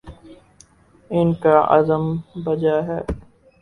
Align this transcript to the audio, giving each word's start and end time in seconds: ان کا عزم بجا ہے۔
ان 1.11 1.27
کا 1.43 1.55
عزم 1.75 2.03
بجا 2.45 2.77
ہے۔ 2.87 2.99